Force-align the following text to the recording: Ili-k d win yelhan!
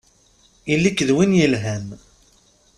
Ili-k 0.73 0.99
d 1.07 1.09
win 1.15 1.37
yelhan! 1.39 1.87